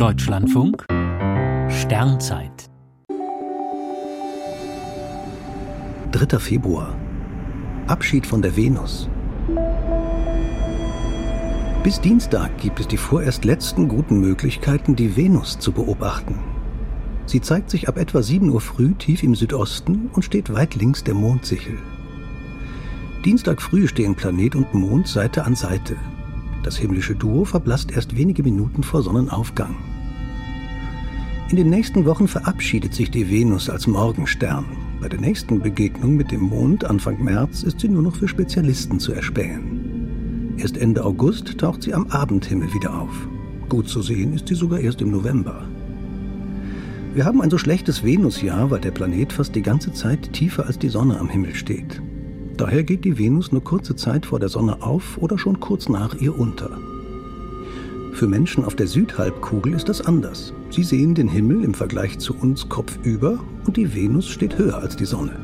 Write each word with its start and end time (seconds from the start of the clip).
Deutschlandfunk 0.00 0.86
Sternzeit 1.68 2.70
3. 6.12 6.38
Februar 6.38 6.96
Abschied 7.86 8.26
von 8.26 8.40
der 8.40 8.56
Venus 8.56 9.10
Bis 11.84 12.00
Dienstag 12.00 12.56
gibt 12.56 12.80
es 12.80 12.88
die 12.88 12.96
vorerst 12.96 13.44
letzten 13.44 13.88
guten 13.88 14.20
Möglichkeiten, 14.20 14.96
die 14.96 15.18
Venus 15.18 15.58
zu 15.58 15.70
beobachten. 15.70 16.38
Sie 17.26 17.42
zeigt 17.42 17.68
sich 17.68 17.86
ab 17.86 17.98
etwa 17.98 18.22
7 18.22 18.48
Uhr 18.48 18.62
früh 18.62 18.94
tief 18.94 19.22
im 19.22 19.34
Südosten 19.34 20.08
und 20.14 20.22
steht 20.22 20.50
weit 20.54 20.76
links 20.76 21.04
der 21.04 21.12
Mondsichel. 21.12 21.76
Dienstag 23.26 23.60
früh 23.60 23.86
stehen 23.86 24.14
Planet 24.14 24.54
und 24.54 24.72
Mond 24.72 25.08
Seite 25.08 25.44
an 25.44 25.54
Seite. 25.54 25.94
Das 26.62 26.76
himmlische 26.76 27.14
Duo 27.14 27.44
verblasst 27.44 27.90
erst 27.90 28.16
wenige 28.16 28.42
Minuten 28.42 28.82
vor 28.82 29.02
Sonnenaufgang. 29.02 29.76
In 31.48 31.56
den 31.56 31.70
nächsten 31.70 32.04
Wochen 32.04 32.28
verabschiedet 32.28 32.94
sich 32.94 33.10
die 33.10 33.28
Venus 33.28 33.68
als 33.70 33.86
Morgenstern. 33.86 34.66
Bei 35.00 35.08
der 35.08 35.20
nächsten 35.20 35.60
Begegnung 35.60 36.16
mit 36.16 36.30
dem 36.30 36.42
Mond 36.42 36.84
Anfang 36.84 37.22
März 37.24 37.62
ist 37.62 37.80
sie 37.80 37.88
nur 37.88 38.02
noch 38.02 38.14
für 38.14 38.28
Spezialisten 38.28 39.00
zu 39.00 39.12
erspähen. 39.12 40.54
Erst 40.58 40.76
Ende 40.76 41.04
August 41.04 41.58
taucht 41.58 41.82
sie 41.82 41.94
am 41.94 42.06
Abendhimmel 42.08 42.72
wieder 42.74 42.94
auf. 42.94 43.28
Gut 43.68 43.88
zu 43.88 44.02
sehen 44.02 44.34
ist 44.34 44.48
sie 44.48 44.54
sogar 44.54 44.78
erst 44.80 45.00
im 45.00 45.10
November. 45.10 45.66
Wir 47.14 47.24
haben 47.24 47.40
ein 47.40 47.50
so 47.50 47.58
schlechtes 47.58 48.04
Venusjahr, 48.04 48.70
weil 48.70 48.80
der 48.80 48.92
Planet 48.92 49.32
fast 49.32 49.56
die 49.56 49.62
ganze 49.62 49.92
Zeit 49.92 50.32
tiefer 50.32 50.66
als 50.66 50.78
die 50.78 50.88
Sonne 50.88 51.18
am 51.18 51.28
Himmel 51.28 51.54
steht. 51.54 52.00
Daher 52.60 52.84
geht 52.84 53.06
die 53.06 53.16
Venus 53.16 53.52
nur 53.52 53.64
kurze 53.64 53.96
Zeit 53.96 54.26
vor 54.26 54.38
der 54.38 54.50
Sonne 54.50 54.82
auf 54.82 55.16
oder 55.16 55.38
schon 55.38 55.60
kurz 55.60 55.88
nach 55.88 56.14
ihr 56.16 56.38
unter. 56.38 56.68
Für 58.12 58.26
Menschen 58.26 58.66
auf 58.66 58.74
der 58.74 58.86
Südhalbkugel 58.86 59.72
ist 59.72 59.88
das 59.88 60.02
anders. 60.02 60.52
Sie 60.68 60.82
sehen 60.82 61.14
den 61.14 61.26
Himmel 61.26 61.64
im 61.64 61.72
Vergleich 61.72 62.18
zu 62.18 62.36
uns 62.36 62.68
kopfüber 62.68 63.38
und 63.64 63.78
die 63.78 63.94
Venus 63.94 64.28
steht 64.28 64.58
höher 64.58 64.76
als 64.76 64.94
die 64.94 65.06
Sonne. 65.06 65.36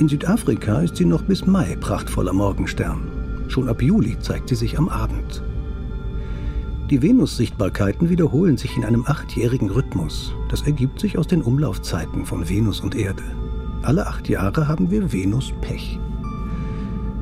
In 0.00 0.08
Südafrika 0.08 0.80
ist 0.80 0.96
sie 0.96 1.04
noch 1.04 1.22
bis 1.22 1.46
Mai 1.46 1.76
prachtvoller 1.80 2.32
Morgenstern. 2.32 3.46
Schon 3.46 3.68
ab 3.68 3.80
Juli 3.80 4.18
zeigt 4.18 4.48
sie 4.48 4.56
sich 4.56 4.76
am 4.76 4.88
Abend. 4.88 5.44
Die 6.90 7.00
Venus-Sichtbarkeiten 7.00 8.10
wiederholen 8.10 8.56
sich 8.56 8.76
in 8.76 8.84
einem 8.84 9.04
achtjährigen 9.06 9.70
Rhythmus. 9.70 10.34
Das 10.48 10.62
ergibt 10.62 10.98
sich 10.98 11.16
aus 11.16 11.28
den 11.28 11.42
Umlaufzeiten 11.42 12.26
von 12.26 12.48
Venus 12.48 12.80
und 12.80 12.96
Erde. 12.96 13.22
Alle 13.82 14.08
acht 14.08 14.28
Jahre 14.28 14.66
haben 14.66 14.90
wir 14.90 15.12
Venus-Pech. 15.12 16.00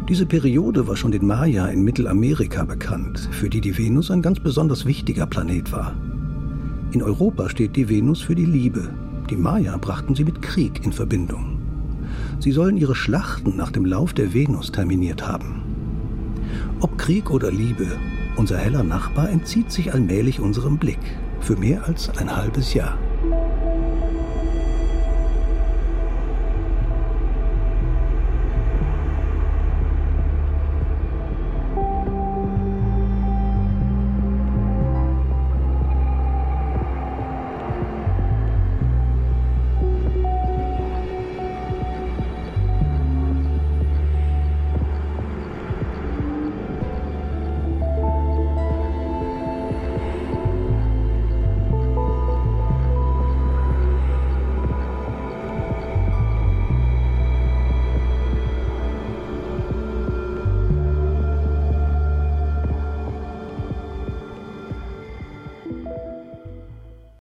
Diese 0.08 0.24
Periode 0.24 0.86
war 0.86 0.94
schon 0.94 1.10
den 1.10 1.26
Maya 1.26 1.66
in 1.66 1.82
Mittelamerika 1.82 2.62
bekannt, 2.64 3.28
für 3.32 3.50
die 3.50 3.60
die 3.60 3.76
Venus 3.76 4.12
ein 4.12 4.22
ganz 4.22 4.38
besonders 4.38 4.86
wichtiger 4.86 5.26
Planet 5.26 5.72
war. 5.72 5.96
In 6.92 7.02
Europa 7.02 7.48
steht 7.48 7.74
die 7.74 7.88
Venus 7.88 8.20
für 8.20 8.36
die 8.36 8.44
Liebe. 8.44 8.88
Die 9.28 9.36
Maya 9.36 9.76
brachten 9.78 10.14
sie 10.14 10.22
mit 10.22 10.42
Krieg 10.42 10.84
in 10.84 10.92
Verbindung. 10.92 11.58
Sie 12.38 12.52
sollen 12.52 12.76
ihre 12.76 12.94
Schlachten 12.94 13.56
nach 13.56 13.72
dem 13.72 13.84
Lauf 13.84 14.12
der 14.12 14.32
Venus 14.32 14.70
terminiert 14.70 15.26
haben. 15.26 15.62
Ob 16.78 16.96
Krieg 16.98 17.32
oder 17.32 17.50
Liebe, 17.50 17.88
unser 18.36 18.58
heller 18.58 18.84
Nachbar 18.84 19.28
entzieht 19.28 19.72
sich 19.72 19.92
allmählich 19.92 20.38
unserem 20.38 20.78
Blick, 20.78 21.00
für 21.40 21.56
mehr 21.56 21.84
als 21.84 22.10
ein 22.16 22.34
halbes 22.34 22.74
Jahr. 22.74 22.96